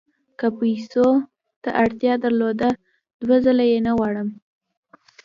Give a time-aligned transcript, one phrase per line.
[0.39, 1.07] که پیسو
[1.61, 2.69] ته اړتیا درلوده
[3.21, 4.29] دوه ځله یې نه غواړم.